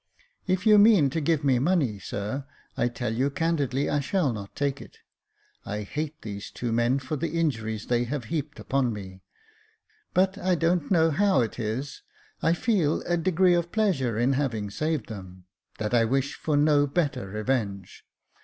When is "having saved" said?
14.33-15.07